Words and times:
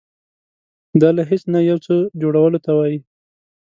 دا 1.01 1.09
له 1.17 1.23
هیڅ 1.31 1.43
نه 1.53 1.59
یو 1.69 1.77
څه 1.85 1.95
جوړولو 2.21 2.59
ته 2.65 2.71
وایي. 2.77 2.99